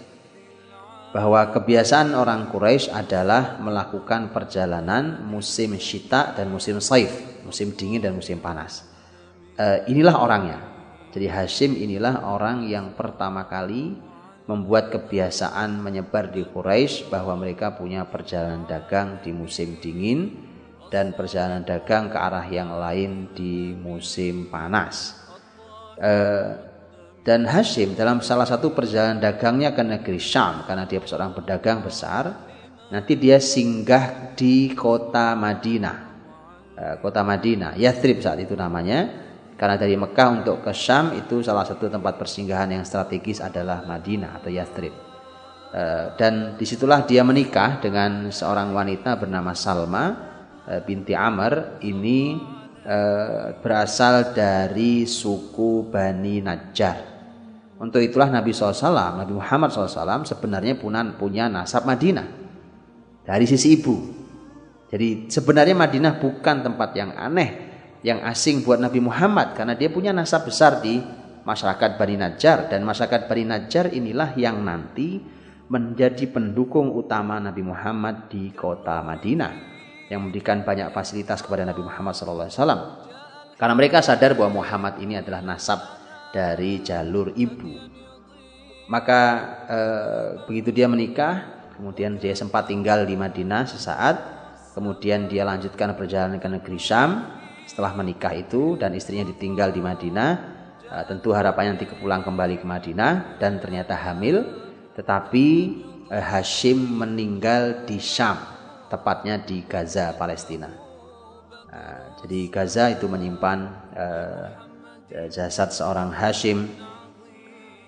bahwa 1.10 1.42
kebiasaan 1.50 2.14
orang 2.14 2.46
Quraisy 2.54 2.94
adalah 2.94 3.58
melakukan 3.58 4.30
perjalanan 4.30 5.26
musim 5.26 5.74
syita 5.74 6.30
dan 6.38 6.46
musim 6.54 6.78
saif, 6.78 7.42
musim 7.42 7.74
dingin 7.74 7.98
dan 7.98 8.14
musim 8.14 8.38
panas. 8.38 8.86
E, 9.58 9.90
inilah 9.90 10.14
orangnya. 10.22 10.58
Jadi 11.10 11.26
Hashim 11.26 11.74
inilah 11.74 12.22
orang 12.22 12.70
yang 12.70 12.94
pertama 12.94 13.50
kali 13.50 13.98
membuat 14.46 14.90
kebiasaan 14.90 15.78
menyebar 15.78 16.30
di 16.30 16.42
Quraisy 16.42 17.10
bahwa 17.10 17.38
mereka 17.38 17.74
punya 17.74 18.06
perjalanan 18.06 18.66
dagang 18.66 19.22
di 19.22 19.30
musim 19.30 19.78
dingin 19.78 20.34
dan 20.90 21.14
perjalanan 21.14 21.62
dagang 21.62 22.10
ke 22.10 22.18
arah 22.18 22.46
yang 22.50 22.74
lain 22.74 23.30
di 23.30 23.74
musim 23.74 24.50
panas. 24.50 25.14
E, 25.94 26.12
dan 27.22 27.46
Hashim 27.46 27.94
dalam 27.94 28.24
salah 28.24 28.48
satu 28.48 28.74
perjalanan 28.74 29.22
dagangnya 29.22 29.70
ke 29.70 29.82
negeri 29.86 30.18
Syam 30.18 30.66
karena 30.66 30.88
dia 30.88 30.98
seorang 31.04 31.36
pedagang 31.36 31.84
besar, 31.84 32.32
nanti 32.90 33.14
dia 33.14 33.38
singgah 33.38 34.34
di 34.34 34.72
kota 34.74 35.38
Madinah. 35.38 36.10
Eh, 36.80 36.96
kota 37.04 37.20
Madinah, 37.20 37.76
Yathrib 37.76 38.24
saat 38.24 38.40
itu 38.40 38.56
namanya. 38.56 39.29
Karena 39.60 39.76
dari 39.76 39.92
Mekah 39.92 40.28
untuk 40.40 40.64
ke 40.64 40.72
Syam 40.72 41.12
itu 41.12 41.44
salah 41.44 41.68
satu 41.68 41.92
tempat 41.92 42.16
persinggahan 42.16 42.80
yang 42.80 42.84
strategis 42.88 43.44
adalah 43.44 43.84
Madinah 43.84 44.40
atau 44.40 44.48
Yathrib. 44.48 44.96
Eh, 45.70 46.06
dan 46.16 46.56
di 46.56 46.64
situlah 46.64 47.04
dia 47.04 47.20
menikah 47.20 47.76
dengan 47.76 48.32
seorang 48.32 48.72
wanita 48.72 49.20
bernama 49.20 49.52
Salma 49.52 50.04
eh, 50.64 50.80
binti 50.80 51.12
Amr. 51.12 51.84
Ini 51.84 52.20
berasal 53.60 54.32
dari 54.32 55.04
suku 55.04 55.92
Bani 55.92 56.40
Najjar 56.40 57.10
untuk 57.80 58.04
itulah 58.04 58.28
Nabi 58.28 58.52
SAW, 58.52 58.76
Nabi 58.92 59.32
Muhammad 59.32 59.72
SAW 59.72 60.28
sebenarnya 60.28 60.76
punya 61.16 61.48
nasab 61.48 61.88
Madinah 61.88 62.28
dari 63.24 63.48
sisi 63.48 63.72
ibu. 63.80 63.96
Jadi 64.92 65.32
sebenarnya 65.32 65.72
Madinah 65.72 66.20
bukan 66.20 66.60
tempat 66.60 66.92
yang 66.92 67.16
aneh, 67.16 67.69
yang 68.00 68.24
asing 68.24 68.64
buat 68.64 68.80
Nabi 68.80 69.00
Muhammad 69.00 69.52
karena 69.52 69.76
dia 69.76 69.92
punya 69.92 70.12
nasab 70.12 70.48
besar 70.48 70.80
di 70.80 71.00
masyarakat 71.44 72.00
Bani 72.00 72.16
Najjar 72.16 72.72
dan 72.72 72.80
masyarakat 72.84 73.28
Bani 73.28 73.44
Najjar 73.44 73.92
inilah 73.92 74.32
yang 74.36 74.64
nanti 74.64 75.20
menjadi 75.70 76.26
pendukung 76.26 76.90
utama 76.90 77.38
Nabi 77.38 77.62
Muhammad 77.62 78.26
di 78.32 78.50
kota 78.50 79.04
Madinah 79.04 79.52
yang 80.10 80.26
memberikan 80.26 80.66
banyak 80.66 80.90
fasilitas 80.90 81.38
kepada 81.44 81.62
Nabi 81.62 81.86
Muhammad 81.86 82.18
SAW. 82.18 82.50
Karena 83.54 83.74
mereka 83.78 84.02
sadar 84.02 84.34
bahwa 84.34 84.64
Muhammad 84.64 84.98
ini 84.98 85.20
adalah 85.20 85.38
nasab 85.44 85.78
dari 86.34 86.82
jalur 86.82 87.30
ibu. 87.38 87.70
Maka 88.90 89.20
eh, 89.70 90.28
begitu 90.50 90.74
dia 90.74 90.90
menikah, 90.90 91.70
kemudian 91.78 92.18
dia 92.18 92.34
sempat 92.34 92.66
tinggal 92.66 93.06
di 93.06 93.14
Madinah 93.14 93.70
sesaat, 93.70 94.16
kemudian 94.74 95.30
dia 95.30 95.46
lanjutkan 95.46 95.94
perjalanan 95.94 96.42
ke 96.42 96.50
negeri 96.50 96.80
Syam 96.82 97.39
setelah 97.70 97.94
menikah 97.94 98.34
itu 98.34 98.74
dan 98.74 98.98
istrinya 98.98 99.22
ditinggal 99.30 99.70
di 99.70 99.78
Madinah. 99.78 100.30
Eh, 100.90 101.04
tentu 101.06 101.30
harapannya 101.30 101.78
nanti 101.78 101.86
pulang 101.86 102.26
kembali 102.26 102.58
ke 102.58 102.66
Madinah 102.66 103.38
dan 103.38 103.62
ternyata 103.62 103.94
hamil, 103.94 104.42
tetapi 104.98 105.46
eh, 106.10 106.18
Hashim 106.18 106.98
meninggal 106.98 107.86
di 107.86 108.02
Syam, 108.02 108.34
tepatnya 108.90 109.38
di 109.38 109.62
Gaza, 109.62 110.10
Palestina. 110.18 110.66
Nah, 111.70 112.18
jadi 112.18 112.50
Gaza 112.50 112.90
itu 112.90 113.06
menyimpan 113.06 113.58
eh, 113.94 114.46
jasad 115.30 115.70
seorang 115.70 116.10
Hashim 116.10 116.66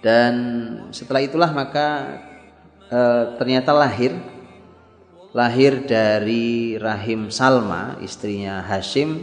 dan 0.03 0.35
setelah 0.91 1.23
itulah 1.23 1.51
maka 1.55 2.19
ternyata 3.39 3.71
lahir 3.71 4.11
lahir 5.31 5.87
dari 5.87 6.75
rahim 6.83 7.31
Salma 7.31 7.95
istrinya 8.03 8.59
Hashim 8.59 9.23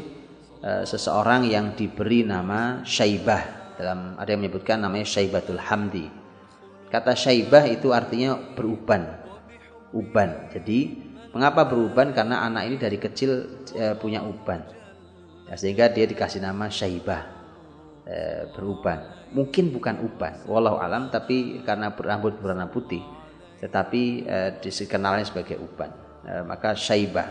e, 0.60 0.84
seseorang 0.86 1.48
yang 1.48 1.74
diberi 1.74 2.24
nama 2.28 2.84
Syaibah. 2.84 3.76
Dalam 3.80 4.20
ada 4.20 4.28
yang 4.28 4.44
menyebutkan 4.44 4.84
namanya 4.84 5.08
Syaibatul 5.08 5.60
Hamdi. 5.60 6.12
Kata 6.92 7.16
Syaibah 7.16 7.64
itu 7.68 7.96
artinya 7.96 8.36
beruban. 8.36 9.08
Uban. 9.96 10.52
Jadi 10.52 11.00
mengapa 11.32 11.64
beruban? 11.66 12.12
Karena 12.12 12.44
anak 12.44 12.64
ini 12.68 12.76
dari 12.76 12.98
kecil 13.00 13.32
e, 13.72 13.96
punya 13.96 14.20
uban. 14.22 14.62
Ya, 15.50 15.56
sehingga 15.58 15.90
dia 15.90 16.06
dikasih 16.06 16.44
nama 16.44 16.68
Syaibah. 16.68 17.24
E, 18.04 18.18
beruban. 18.54 19.20
Mungkin 19.30 19.70
bukan 19.70 20.02
uban, 20.02 20.42
walau 20.50 20.82
alam, 20.82 21.14
tapi 21.14 21.62
karena 21.62 21.94
berambut 21.94 22.42
berwarna 22.42 22.66
putih, 22.66 23.06
tetapi 23.62 24.26
e, 24.26 24.38
dikenalnya 24.58 25.30
sebagai 25.30 25.62
uban. 25.62 25.94
E, 26.26 26.42
maka 26.50 26.74
syaibah. 26.74 27.30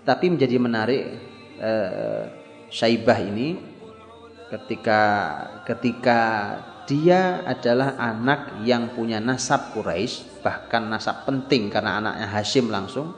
Tetapi 0.00 0.32
menjadi 0.32 0.56
menarik 0.56 1.02
e, 1.60 1.72
syaibah 2.76 3.16
ini 3.24 3.56
ketika 4.52 5.00
ketika 5.64 6.20
dia 6.84 7.42
adalah 7.42 7.96
anak 7.96 8.62
yang 8.62 8.92
punya 8.94 9.18
nasab 9.18 9.74
Quraisy, 9.74 10.44
bahkan 10.44 10.86
nasab 10.86 11.26
penting 11.26 11.72
karena 11.72 11.98
anaknya 11.98 12.28
Hashim 12.30 12.70
langsung. 12.70 13.10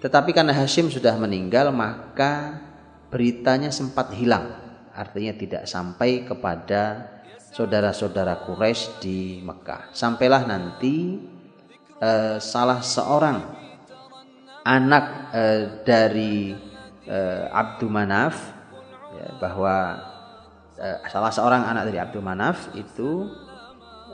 Tetapi 0.00 0.32
karena 0.32 0.56
Hashim 0.56 0.88
sudah 0.88 1.18
meninggal, 1.20 1.74
maka 1.74 2.62
beritanya 3.12 3.68
sempat 3.68 4.16
hilang 4.16 4.48
artinya 4.94 5.34
tidak 5.34 5.62
sampai 5.66 6.24
kepada 6.24 7.12
saudara-saudara 7.52 8.46
Quraisy 8.48 9.02
di 9.02 9.18
Mekah. 9.44 9.92
Sampailah 9.92 10.42
nanti 10.48 11.20
eh, 12.00 12.38
salah 12.40 12.80
seorang 12.80 13.38
anak 14.64 15.04
eh, 15.36 15.62
dari 15.84 16.56
eh, 17.06 17.44
Abdul 17.50 17.92
Manaf 17.92 18.36
ya, 19.14 19.26
bahwa 19.40 19.74
eh, 20.78 20.98
salah 21.08 21.32
seorang 21.32 21.62
anak 21.64 21.90
dari 21.90 21.98
Abdul 22.00 22.24
Manaf 22.24 22.72
itu 22.76 23.30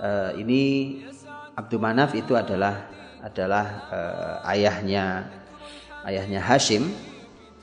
eh, 0.00 0.40
ini 0.40 0.62
Abdul 1.54 1.82
Manaf 1.82 2.14
itu 2.14 2.36
adalah 2.38 2.90
adalah 3.20 3.66
eh, 3.90 4.52
ayahnya 4.56 5.28
ayahnya 6.08 6.40
Hashim. 6.40 6.88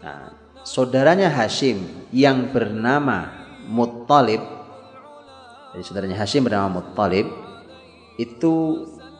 Nah, 0.03 0.31
saudaranya 0.61 1.31
Hashim 1.33 2.07
yang 2.13 2.53
bernama 2.53 3.33
Muttalib 3.67 4.57
jadi 5.77 5.85
saudaranya 5.85 6.17
Hashim 6.17 6.41
bernama 6.41 6.81
Muttalib 6.81 7.29
itu 8.17 8.53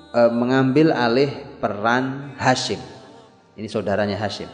e, 0.10 0.22
mengambil 0.34 0.90
alih 0.90 1.30
peran 1.62 2.34
Hashim. 2.34 2.82
Ini 3.54 3.70
saudaranya 3.70 4.18
Hashim. 4.18 4.50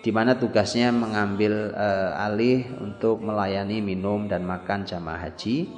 Di 0.00 0.10
mana 0.14 0.38
tugasnya 0.38 0.94
mengambil 0.94 1.74
e, 1.74 1.88
alih 2.14 2.66
untuk 2.78 3.20
melayani 3.20 3.82
minum 3.82 4.30
dan 4.30 4.46
makan 4.46 4.86
jamaah 4.86 5.28
haji. 5.28 5.68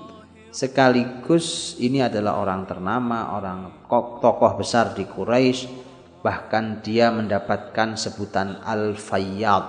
Sekaligus 0.48 1.76
ini 1.80 2.00
adalah 2.00 2.40
orang 2.40 2.64
ternama, 2.64 3.36
orang 3.36 3.84
tokoh 3.90 4.52
besar 4.58 4.92
di 4.92 5.04
Quraisy. 5.08 5.88
Bahkan 6.18 6.82
dia 6.82 7.14
mendapatkan 7.14 7.94
sebutan 7.94 8.60
Al-Fayyad. 8.66 9.64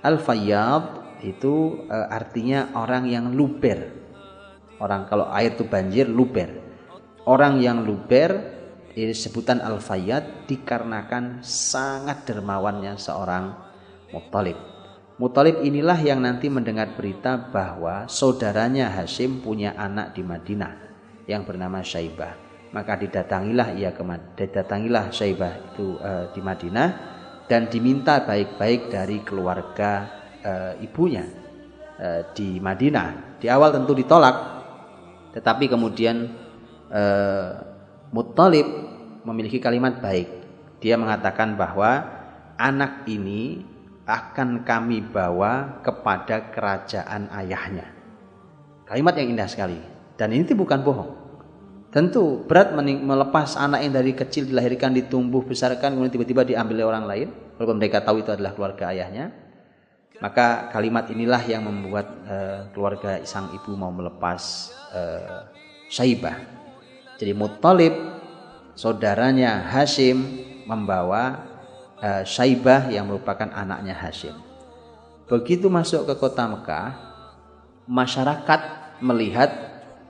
Al-Fayyad 0.00 0.84
itu 1.26 1.84
e, 1.90 1.96
artinya 2.08 2.72
orang 2.78 3.10
yang 3.10 3.34
luber. 3.34 3.92
Orang 4.76 5.08
kalau 5.08 5.32
air 5.32 5.56
itu 5.56 5.64
banjir 5.64 6.04
luber 6.04 6.66
Orang 7.26 7.58
yang 7.58 7.82
luber 7.82 8.55
sebutan 9.12 9.60
al-fayyad 9.60 10.48
dikarenakan 10.48 11.44
sangat 11.44 12.24
dermawannya 12.24 12.96
seorang 12.96 13.52
Muttalib. 14.08 14.56
Muttalib 15.20 15.60
inilah 15.60 16.00
yang 16.00 16.24
nanti 16.24 16.48
mendengar 16.48 16.96
berita 16.96 17.36
bahwa 17.36 18.08
saudaranya 18.08 18.88
Hashim 18.88 19.44
punya 19.44 19.76
anak 19.76 20.16
di 20.16 20.24
Madinah 20.24 20.72
yang 21.28 21.44
bernama 21.44 21.84
Syaibah. 21.84 22.36
Maka 22.72 22.96
didatangilah 23.00 23.76
ia 23.76 23.92
ke 23.92 24.04
didatangilah 24.36 25.12
Syaibah 25.12 25.52
itu 25.72 25.96
uh, 26.00 26.32
di 26.32 26.40
Madinah 26.40 26.88
dan 27.48 27.68
diminta 27.68 28.24
baik-baik 28.24 28.92
dari 28.92 29.20
keluarga 29.24 30.08
uh, 30.40 30.72
ibunya 30.80 31.24
uh, 32.00 32.32
di 32.36 32.60
Madinah. 32.60 33.40
Di 33.40 33.52
awal 33.52 33.76
tentu 33.76 33.92
ditolak, 33.92 34.36
tetapi 35.36 35.68
kemudian 35.68 36.48
Muttalib 38.14 38.85
memiliki 39.26 39.58
kalimat 39.58 39.98
baik. 39.98 40.30
Dia 40.78 40.94
mengatakan 40.94 41.58
bahwa 41.58 42.06
anak 42.54 43.02
ini 43.10 43.66
akan 44.06 44.62
kami 44.62 45.02
bawa 45.02 45.82
kepada 45.82 46.54
kerajaan 46.54 47.26
ayahnya. 47.42 47.90
Kalimat 48.86 49.18
yang 49.18 49.34
indah 49.34 49.50
sekali. 49.50 49.82
Dan 50.14 50.30
ini 50.30 50.46
bukan 50.54 50.80
bohong. 50.86 51.10
Tentu 51.90 52.46
berat 52.46 52.70
melepas 52.76 53.58
anak 53.58 53.82
yang 53.82 53.92
dari 53.98 54.14
kecil 54.14 54.46
dilahirkan, 54.46 54.94
ditumbuh, 54.94 55.42
besarkan, 55.42 55.96
kemudian 55.96 56.12
tiba-tiba 56.14 56.46
diambil 56.46 56.84
oleh 56.84 56.86
orang 56.86 57.04
lain. 57.04 57.28
Walaupun 57.58 57.76
mereka 57.82 58.04
tahu 58.04 58.22
itu 58.22 58.30
adalah 58.30 58.54
keluarga 58.54 58.94
ayahnya. 58.94 59.32
Maka 60.22 60.70
kalimat 60.72 61.10
inilah 61.12 61.42
yang 61.44 61.66
membuat 61.66 62.06
uh, 62.24 62.60
keluarga 62.72 63.20
sang 63.28 63.52
ibu 63.52 63.76
mau 63.76 63.92
melepas 63.92 64.72
uh, 64.96 65.44
Syaibah 65.92 66.56
jadi 67.16 67.32
Muttalib 67.32 67.92
saudaranya 68.76 69.64
Hashim 69.72 70.44
membawa 70.68 71.48
uh, 71.98 72.22
Syaibah 72.22 72.92
yang 72.92 73.08
merupakan 73.08 73.48
anaknya 73.50 73.96
Hashim. 73.96 74.36
Begitu 75.26 75.66
masuk 75.66 76.06
ke 76.06 76.14
kota 76.14 76.46
Mekah, 76.46 76.94
masyarakat 77.88 78.60
melihat 79.02 79.50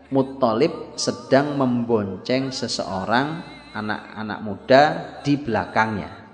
Muttalib 0.06 0.94
sedang 0.94 1.58
membonceng 1.58 2.54
seseorang 2.54 3.42
anak-anak 3.74 4.38
muda 4.38 4.82
di 5.26 5.34
belakangnya. 5.34 6.26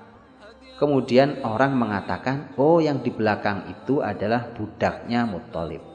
Kemudian 0.76 1.40
orang 1.46 1.78
mengatakan, 1.78 2.52
oh 2.58 2.82
yang 2.82 3.00
di 3.00 3.08
belakang 3.14 3.70
itu 3.70 4.02
adalah 4.02 4.50
budaknya 4.52 5.24
Muttalib. 5.24 5.91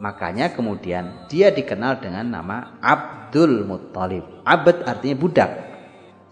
Makanya 0.00 0.56
kemudian 0.56 1.28
dia 1.28 1.52
dikenal 1.52 2.00
dengan 2.00 2.24
nama 2.24 2.80
Abdul 2.80 3.68
Muttalib. 3.68 4.40
Abad 4.48 4.88
artinya 4.88 5.16
budak. 5.20 5.50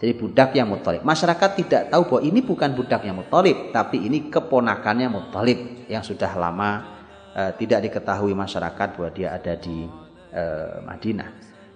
Jadi 0.01 0.13
budak 0.17 0.49
yang 0.57 0.73
Muttalib. 0.73 1.05
Masyarakat 1.05 1.49
tidak 1.53 1.81
tahu 1.93 2.01
bahwa 2.09 2.21
ini 2.25 2.41
bukan 2.41 2.73
budaknya 2.73 3.13
Muttalib, 3.13 3.69
tapi 3.69 4.09
ini 4.09 4.33
keponakannya 4.33 5.07
Muttalib 5.13 5.85
yang 5.85 6.01
sudah 6.01 6.33
lama 6.33 6.97
uh, 7.37 7.51
tidak 7.61 7.85
diketahui 7.85 8.33
masyarakat 8.33 8.87
bahwa 8.97 9.09
dia 9.13 9.37
ada 9.37 9.53
di 9.53 9.85
uh, 10.33 10.81
Madinah. 10.81 11.29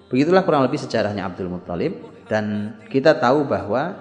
Begitulah 0.10 0.42
kurang 0.42 0.66
lebih 0.66 0.82
sejarahnya 0.82 1.30
Abdul 1.30 1.50
Muttalib 1.50 2.26
dan 2.26 2.78
kita 2.90 3.18
tahu 3.22 3.46
bahwa 3.46 3.98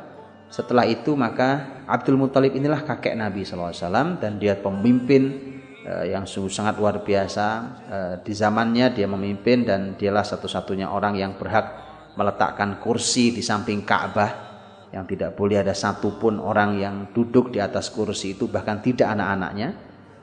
setelah 0.53 0.85
itu 0.85 1.17
maka 1.17 1.81
Abdul 1.89 2.21
Muttalib 2.21 2.53
inilah 2.53 2.85
kakek 2.85 3.17
Nabi 3.17 3.45
SAW 3.45 4.21
dan 4.21 4.37
dia 4.37 4.57
pemimpin 4.57 5.53
yang 5.83 6.25
sungguh 6.27 6.51
sangat 6.51 6.79
luar 6.79 7.03
biasa. 7.03 7.47
Eh, 7.91 8.15
di 8.23 8.35
zamannya 8.35 8.95
dia 8.95 9.11
memimpin 9.11 9.67
dan 9.67 9.81
dialah 9.99 10.23
satu-satunya 10.23 10.87
orang 10.87 11.19
yang 11.19 11.35
berhak 11.35 11.75
meletakkan 12.15 12.79
kursi 12.79 13.35
di 13.35 13.43
samping 13.43 13.83
Ka'bah. 13.83 14.55
Yang 14.93 15.17
tidak 15.17 15.31
boleh 15.35 15.65
ada 15.65 15.73
satupun 15.73 16.37
orang 16.37 16.77
yang 16.77 16.97
duduk 17.17 17.49
di 17.49 17.59
atas 17.59 17.89
kursi 17.91 18.37
itu 18.39 18.47
bahkan 18.47 18.79
tidak 18.79 19.11
anak-anaknya. 19.11 19.69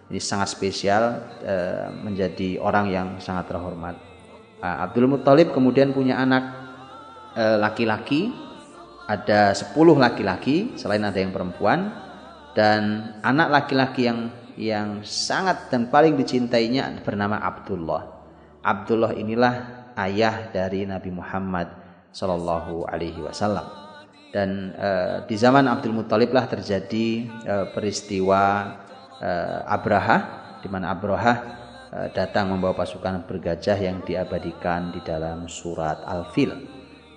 Ini 0.10 0.20
sangat 0.22 0.56
spesial 0.56 1.04
eh, 1.44 1.92
menjadi 1.92 2.56
orang 2.64 2.86
yang 2.88 3.08
sangat 3.20 3.52
terhormat. 3.52 3.96
Abdul 4.60 5.08
Muttalib 5.08 5.56
kemudian 5.56 5.96
punya 5.96 6.20
anak 6.20 6.52
laki-laki. 7.40 8.28
Ada 9.08 9.56
10 9.56 9.72
laki-laki 9.96 10.76
selain 10.76 11.00
ada 11.00 11.16
yang 11.16 11.32
perempuan. 11.32 11.96
Dan 12.52 13.16
anak 13.24 13.48
laki-laki 13.48 14.12
yang 14.12 14.28
yang 14.60 15.08
sangat 15.08 15.72
dan 15.72 15.88
paling 15.88 16.20
dicintainya 16.20 17.00
bernama 17.08 17.40
Abdullah. 17.40 18.04
Abdullah 18.60 19.16
inilah 19.16 19.88
ayah 19.96 20.52
dari 20.52 20.84
Nabi 20.84 21.16
Muhammad 21.16 21.72
Shallallahu 22.12 22.84
Alaihi 22.84 23.24
Wasallam. 23.24 23.64
Dan 24.36 24.76
uh, 24.76 25.24
di 25.24 25.40
zaman 25.40 25.64
Abdul 25.66 25.96
Muthalib 25.96 26.36
lah 26.36 26.46
terjadi 26.52 27.26
uh, 27.48 27.66
peristiwa 27.72 28.76
uh, 29.24 29.64
Abraha, 29.64 30.18
di 30.60 30.68
mana 30.68 30.92
Abraha 30.92 31.58
datang 32.14 32.54
membawa 32.54 32.78
pasukan 32.78 33.26
bergajah 33.26 33.74
yang 33.82 34.06
diabadikan 34.06 34.94
di 34.94 35.02
dalam 35.02 35.50
surat 35.50 36.06
Al-Fil 36.06 36.54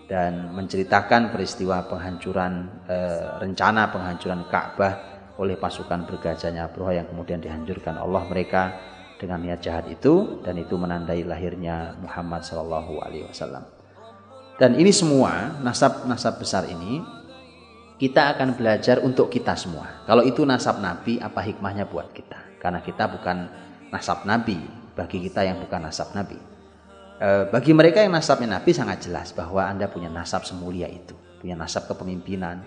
dan 0.09 0.49
menceritakan 0.49 1.29
peristiwa 1.29 1.85
penghancuran 1.85 2.73
rencana 3.37 3.93
penghancuran 3.93 4.49
Ka'bah 4.49 5.12
oleh 5.41 5.57
pasukan 5.57 6.05
bergajahnya 6.05 6.69
Abroha 6.69 6.97
yang 6.97 7.09
kemudian 7.09 7.41
dihancurkan 7.41 7.97
Allah 7.97 8.23
mereka 8.29 8.77
dengan 9.17 9.39
niat 9.39 9.63
jahat 9.63 9.87
itu 9.87 10.43
dan 10.43 10.59
itu 10.59 10.75
menandai 10.75 11.23
lahirnya 11.23 11.95
Muhammad 12.03 12.43
Shallallahu 12.43 12.99
Alaihi 13.01 13.25
Wasallam. 13.31 13.65
Dan 14.59 14.77
ini 14.77 14.91
semua 14.91 15.57
nasab-nasab 15.63 16.43
besar 16.43 16.69
ini 16.69 17.01
kita 18.03 18.35
akan 18.35 18.59
belajar 18.59 18.99
untuk 18.99 19.31
kita 19.31 19.55
semua. 19.55 20.03
Kalau 20.11 20.27
itu 20.27 20.43
nasab 20.43 20.83
Nabi, 20.83 21.23
apa 21.23 21.39
hikmahnya 21.39 21.87
buat 21.87 22.11
kita? 22.11 22.59
Karena 22.59 22.83
kita 22.83 23.07
bukan 23.07 23.47
nasab 23.95 24.27
Nabi 24.27 24.59
bagi 24.99 25.23
kita 25.23 25.47
yang 25.47 25.63
bukan 25.63 25.87
nasab 25.87 26.11
Nabi. 26.11 26.35
E, 27.23 27.47
bagi 27.47 27.71
mereka 27.71 28.03
yang 28.03 28.11
nasabnya 28.11 28.59
Nabi 28.59 28.75
sangat 28.75 29.07
jelas 29.07 29.31
bahwa 29.31 29.63
anda 29.63 29.87
punya 29.87 30.11
nasab 30.11 30.43
semulia 30.43 30.91
itu, 30.91 31.15
punya 31.39 31.55
nasab 31.55 31.87
kepemimpinan, 31.87 32.67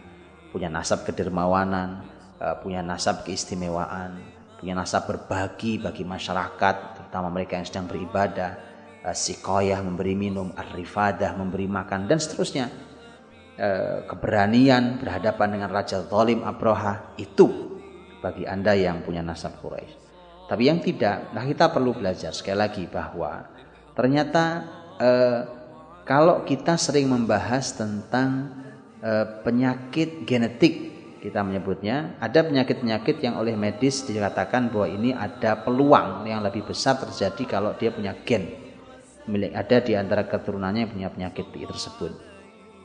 punya 0.56 0.72
nasab 0.72 1.04
kedermawanan, 1.04 2.15
Eh, 2.36 2.56
punya 2.60 2.84
nasab 2.84 3.24
keistimewaan, 3.24 4.20
punya 4.60 4.76
nasab 4.76 5.08
berbagi 5.08 5.80
bagi 5.80 6.04
masyarakat, 6.04 6.76
terutama 7.00 7.32
mereka 7.32 7.56
yang 7.56 7.64
sedang 7.64 7.88
beribadah, 7.88 8.60
uh, 9.08 9.16
sikoyah 9.16 9.80
memberi 9.80 10.20
minum, 10.20 10.52
arifadah 10.52 11.32
memberi 11.32 11.64
makan 11.72 12.12
dan 12.12 12.20
seterusnya. 12.20 12.68
Uh, 13.56 14.04
keberanian 14.12 15.00
berhadapan 15.00 15.56
dengan 15.56 15.72
Raja 15.72 16.04
Zalim 16.04 16.44
Abroha 16.44 17.16
itu 17.16 17.80
bagi 18.20 18.44
anda 18.44 18.76
yang 18.76 19.00
punya 19.08 19.24
nasab 19.24 19.56
Quraisy. 19.64 19.96
Tapi 20.52 20.64
yang 20.68 20.84
tidak, 20.84 21.32
nah 21.32 21.48
kita 21.48 21.72
perlu 21.72 21.96
belajar 21.96 22.36
sekali 22.36 22.60
lagi 22.60 22.84
bahwa 22.84 23.48
ternyata 23.96 24.44
uh, 25.00 25.40
kalau 26.04 26.44
kita 26.44 26.76
sering 26.76 27.08
membahas 27.08 27.80
tentang 27.80 28.62
penyakit 29.46 30.26
genetik 30.26 30.85
kita 31.26 31.42
menyebutnya 31.42 32.22
ada 32.22 32.46
penyakit-penyakit 32.46 33.18
yang 33.26 33.42
oleh 33.42 33.58
medis 33.58 34.06
dikatakan 34.06 34.70
bahwa 34.70 34.88
ini 34.94 35.10
ada 35.10 35.58
peluang 35.58 36.22
yang 36.30 36.46
lebih 36.46 36.70
besar 36.70 37.02
terjadi 37.02 37.58
kalau 37.58 37.74
dia 37.74 37.90
punya 37.90 38.14
gen. 38.22 38.46
Milik 39.26 39.58
ada 39.58 39.82
di 39.82 39.98
antara 39.98 40.30
keturunannya 40.30 40.86
yang 40.86 40.92
punya 40.94 41.10
penyakit 41.10 41.50
tersebut. 41.50 42.14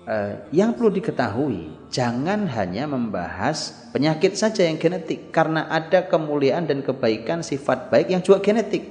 Uh, 0.09 0.41
yang 0.49 0.73
perlu 0.73 0.89
diketahui 0.89 1.77
jangan 1.93 2.49
hanya 2.49 2.89
membahas 2.89 3.93
penyakit 3.93 4.33
saja 4.33 4.65
yang 4.65 4.81
genetik 4.81 5.29
karena 5.29 5.69
ada 5.69 6.09
kemuliaan 6.09 6.65
dan 6.65 6.81
kebaikan 6.81 7.45
sifat 7.45 7.93
baik 7.93 8.09
yang 8.09 8.25
juga 8.25 8.41
genetik. 8.41 8.89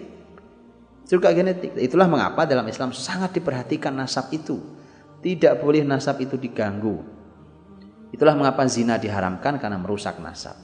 Juga 1.10 1.34
genetik. 1.34 1.74
Itulah 1.74 2.06
mengapa 2.06 2.46
dalam 2.46 2.70
Islam 2.70 2.94
sangat 2.94 3.34
diperhatikan 3.34 3.90
nasab 3.98 4.30
itu. 4.30 4.62
Tidak 5.26 5.58
boleh 5.58 5.82
nasab 5.82 6.22
itu 6.22 6.38
diganggu 6.38 7.18
Itulah 8.10 8.34
mengapa 8.34 8.65
zina 8.65 8.98
diharamkan 8.98 9.62
karena 9.62 9.78
merusak 9.78 10.17
nasab. 10.17 10.58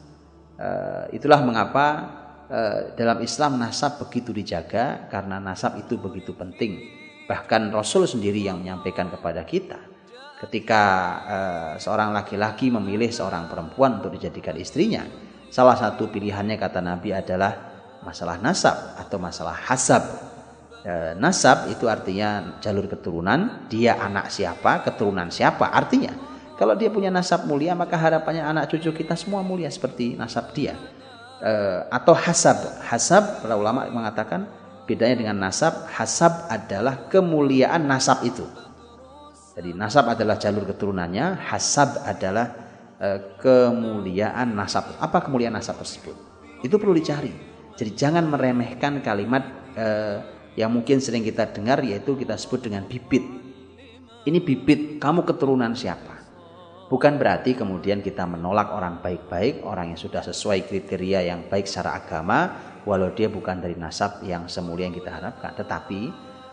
Uh, 0.55 1.05
itulah 1.11 1.43
mengapa 1.43 1.85
uh, 2.47 2.79
dalam 2.95 3.19
Islam 3.19 3.59
nasab 3.59 3.99
begitu 4.07 4.31
dijaga 4.31 5.11
karena 5.11 5.37
nasab 5.37 5.77
itu 5.77 5.99
begitu 5.99 6.33
penting. 6.33 6.79
Bahkan 7.25 7.73
Rasul 7.73 8.07
sendiri 8.07 8.41
yang 8.45 8.61
menyampaikan 8.61 9.09
kepada 9.09 9.43
kita 9.43 9.95
Ketika 10.35 10.83
uh, 11.23 11.73
seorang 11.79 12.11
laki-laki 12.11 12.67
memilih 12.67 13.07
seorang 13.07 13.47
perempuan 13.47 14.03
untuk 14.03 14.19
dijadikan 14.19 14.59
istrinya, 14.59 15.07
salah 15.47 15.79
satu 15.79 16.11
pilihannya 16.11 16.59
kata 16.59 16.83
Nabi 16.83 17.15
adalah 17.15 17.55
masalah 18.03 18.37
nasab 18.43 18.99
atau 18.99 19.17
masalah 19.17 19.55
hasab. 19.55 20.03
Nasab 21.17 21.73
itu 21.73 21.89
artinya 21.89 22.61
jalur 22.61 22.85
keturunan, 22.85 23.65
dia 23.65 23.97
anak 23.97 24.29
siapa, 24.29 24.85
keturunan 24.85 25.33
siapa. 25.33 25.73
Artinya, 25.73 26.13
kalau 26.55 26.71
dia 26.71 26.87
punya 26.87 27.11
nasab 27.11 27.43
mulia, 27.51 27.75
maka 27.75 27.99
harapannya 27.99 28.39
anak 28.39 28.71
cucu 28.71 29.03
kita 29.03 29.19
semua 29.19 29.43
mulia 29.43 29.67
seperti 29.67 30.15
nasab 30.15 30.55
dia. 30.55 30.79
E, 31.43 31.51
atau 31.91 32.15
hasab. 32.15 32.79
Hasab, 32.79 33.43
para 33.43 33.59
ulama 33.59 33.83
mengatakan 33.91 34.47
bedanya 34.87 35.19
dengan 35.19 35.35
nasab, 35.35 35.83
hasab 35.91 36.47
adalah 36.47 37.11
kemuliaan 37.11 37.83
nasab 37.83 38.23
itu. 38.23 38.47
Jadi 39.55 39.75
nasab 39.75 40.07
adalah 40.07 40.39
jalur 40.39 40.63
keturunannya, 40.63 41.43
hasab 41.43 42.07
adalah 42.07 42.55
e, 43.03 43.35
kemuliaan 43.43 44.55
nasab. 44.55 44.95
Apa 45.03 45.27
kemuliaan 45.27 45.59
nasab 45.59 45.75
tersebut? 45.83 46.15
Itu 46.63 46.79
perlu 46.79 46.95
dicari. 46.95 47.35
Jadi 47.75 47.91
jangan 47.99 48.31
meremehkan 48.31 49.03
kalimat 49.03 49.43
e, 49.75 49.87
yang 50.55 50.71
mungkin 50.71 51.03
sering 51.03 51.27
kita 51.27 51.51
dengar 51.51 51.83
yaitu 51.83 52.15
kita 52.15 52.39
sebut 52.39 52.63
dengan 52.63 52.87
bibit. 52.87 53.27
Ini 54.23 54.39
bibit, 54.39 55.03
kamu 55.03 55.27
keturunan 55.27 55.75
siapa? 55.75 56.14
Bukan 56.85 57.17
berarti 57.17 57.57
kemudian 57.57 58.05
kita 58.05 58.29
menolak 58.29 58.69
orang 58.69 59.01
baik-baik, 59.01 59.65
orang 59.65 59.93
yang 59.93 59.99
sudah 59.99 60.21
sesuai 60.21 60.69
kriteria 60.69 61.25
yang 61.25 61.49
baik 61.49 61.65
secara 61.65 61.97
agama, 61.97 62.53
walau 62.85 63.09
dia 63.09 63.25
bukan 63.25 63.57
dari 63.57 63.73
nasab 63.73 64.21
yang 64.21 64.45
semulia 64.45 64.85
yang 64.85 64.93
kita 64.93 65.09
harapkan. 65.09 65.57
Tetapi 65.57 66.01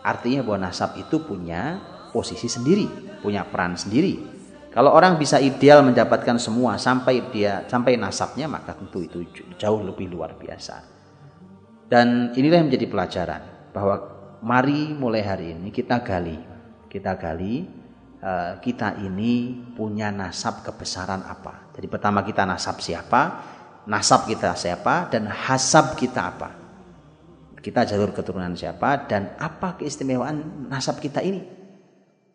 artinya 0.01 0.41
bahwa 0.41 0.65
nasab 0.65 0.97
itu 0.97 1.21
punya 1.21 1.77
posisi 2.09 2.49
sendiri, 2.49 2.89
punya 3.21 3.45
peran 3.45 3.77
sendiri. 3.77 4.33
Kalau 4.73 4.89
orang 4.89 5.21
bisa 5.21 5.37
ideal 5.37 5.85
mendapatkan 5.85 6.41
semua 6.41 6.81
sampai 6.81 7.29
dia 7.29 7.61
sampai 7.69 7.93
nasabnya 7.93 8.49
maka 8.49 8.73
tentu 8.73 9.05
itu 9.05 9.21
jauh 9.61 9.85
lebih 9.85 10.09
luar 10.09 10.33
biasa. 10.33 10.81
Dan 11.85 12.33
inilah 12.33 12.57
yang 12.57 12.73
menjadi 12.73 12.89
pelajaran 12.89 13.41
bahwa 13.69 13.95
mari 14.41 14.97
mulai 14.97 15.21
hari 15.21 15.53
ini 15.53 15.69
kita 15.69 16.01
gali, 16.01 16.41
kita 16.89 17.13
gali 17.21 17.82
uh, 18.23 18.53
kita 18.63 19.03
ini 19.03 19.51
punya 19.75 20.09
nasab 20.09 20.63
kebesaran 20.63 21.27
apa. 21.27 21.75
Jadi 21.75 21.87
pertama 21.91 22.23
kita 22.23 22.47
nasab 22.47 22.79
siapa, 22.79 23.43
nasab 23.85 24.25
kita 24.25 24.55
siapa 24.55 25.11
dan 25.11 25.27
hasab 25.27 25.99
kita 25.99 26.21
apa. 26.23 26.49
Kita 27.63 27.87
jalur 27.87 28.11
keturunan 28.11 28.55
siapa 28.55 29.07
dan 29.07 29.35
apa 29.39 29.79
keistimewaan 29.79 30.67
nasab 30.67 30.99
kita 30.99 31.23
ini. 31.23 31.43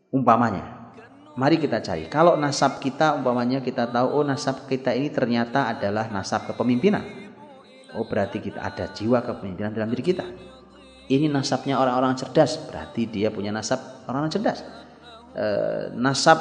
Umpamanya, 0.09 0.93
mari 1.37 1.61
kita 1.61 1.85
cari. 1.85 2.09
Kalau 2.09 2.33
nasab 2.41 2.81
kita 2.81 3.13
umpamanya 3.13 3.61
kita 3.61 3.93
tahu 3.93 4.09
oh 4.09 4.25
nasab 4.25 4.65
kita 4.65 4.97
ini 4.97 5.13
ternyata 5.13 5.69
adalah 5.69 6.09
nasab 6.09 6.49
kepemimpinan. 6.49 7.05
Oh 7.93 8.09
berarti 8.09 8.41
kita 8.41 8.61
ada 8.61 8.89
jiwa 8.89 9.21
kepemimpinan 9.21 9.77
dalam 9.77 9.93
diri 9.93 10.05
kita. 10.05 10.25
Ini 11.09 11.29
nasabnya 11.29 11.81
orang-orang 11.81 12.17
cerdas, 12.21 12.61
berarti 12.69 13.09
dia 13.09 13.33
punya 13.33 13.49
nasab 13.49 13.81
orang-orang 14.09 14.33
cerdas. 14.33 14.61
E, 15.35 15.47
nasab 15.97 16.39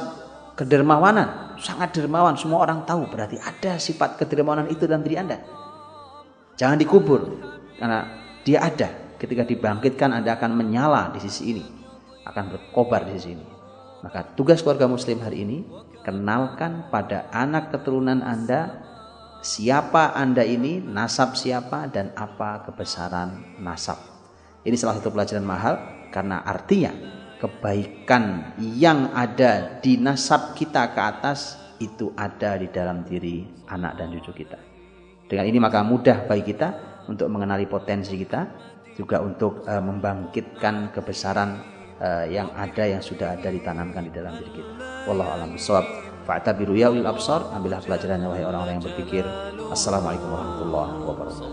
kedermawanan, 0.58 1.58
sangat 1.62 1.94
dermawan, 1.94 2.34
semua 2.34 2.66
orang 2.66 2.82
tahu, 2.84 3.06
berarti 3.08 3.38
ada 3.38 3.78
sifat 3.78 4.18
kedermawanan 4.18 4.68
itu 4.74 4.90
dalam 4.90 5.06
diri 5.06 5.22
Anda. 5.22 5.38
Jangan 6.58 6.78
dikubur, 6.82 7.22
karena 7.78 8.10
dia 8.42 8.66
ada. 8.66 8.90
Ketika 9.18 9.46
dibangkitkan 9.46 10.14
Anda 10.14 10.38
akan 10.38 10.54
menyala 10.54 11.14
di 11.14 11.22
sisi 11.22 11.54
ini, 11.54 11.66
akan 12.26 12.54
berkobar 12.54 13.06
di 13.06 13.18
sisi 13.18 13.34
ini. 13.38 13.46
Maka 14.02 14.34
tugas 14.38 14.62
keluarga 14.62 14.86
muslim 14.86 15.18
hari 15.22 15.42
ini 15.42 15.58
kenalkan 16.06 16.86
pada 16.94 17.26
anak 17.34 17.74
keturunan 17.74 18.22
Anda 18.22 18.86
siapa 19.42 20.14
Anda 20.14 20.46
ini, 20.46 20.82
nasab 20.82 21.34
siapa 21.34 21.90
dan 21.90 22.14
apa 22.14 22.66
kebesaran 22.66 23.58
nasab. 23.62 23.98
Ini 24.62 24.76
salah 24.78 25.02
satu 25.02 25.10
pelajaran 25.10 25.46
mahal 25.46 25.76
karena 26.14 26.46
artinya 26.46 27.17
kebaikan 27.38 28.54
yang 28.58 29.14
ada 29.14 29.78
di 29.82 29.98
nasab 30.02 30.58
kita 30.58 30.94
ke 30.94 31.02
atas 31.02 31.58
itu 31.78 32.10
ada 32.18 32.58
di 32.58 32.68
dalam 32.74 33.06
diri 33.06 33.46
anak 33.70 33.98
dan 34.02 34.10
cucu 34.18 34.44
kita. 34.44 34.58
Dengan 35.28 35.46
ini 35.46 35.60
maka 35.62 35.84
mudah 35.86 36.26
bagi 36.26 36.54
kita 36.54 36.74
untuk 37.08 37.30
mengenali 37.30 37.70
potensi 37.70 38.18
kita, 38.18 38.48
juga 38.98 39.22
untuk 39.22 39.62
uh, 39.70 39.78
membangkitkan 39.84 40.90
kebesaran 40.90 41.62
uh, 42.02 42.26
yang 42.26 42.50
ada 42.58 42.84
yang 42.98 43.02
sudah 43.04 43.38
ada 43.38 43.54
ditanamkan 43.54 44.10
di 44.10 44.12
dalam 44.12 44.34
diri 44.42 44.52
kita. 44.58 45.06
Wallahu 45.06 45.30
a'lam 45.38 45.54
bishawab. 45.54 45.86
Fa'tabiru 46.28 46.76
ya 46.76 46.92
ulil 46.92 47.08
absar, 47.08 47.56
ambillah 47.56 47.80
pelajaran 47.80 48.20
wahai 48.28 48.44
orang-orang 48.44 48.84
yang 48.84 48.86
berpikir. 48.92 49.24
Assalamualaikum 49.72 50.28
warahmatullahi 50.28 51.08
wabarakatuh. 51.08 51.48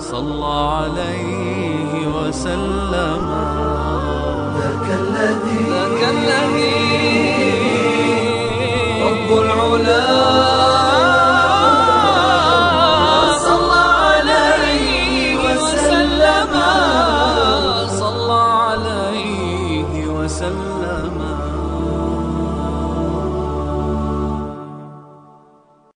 صلى 0.00 0.46
عليه 0.46 1.92
وسلم. 2.16 3.20
ذاك 4.58 4.88
الذي 5.00 5.58
ذاك 5.70 6.00
الذي 6.14 6.74
رب 9.04 9.28
العلا. 9.38 10.89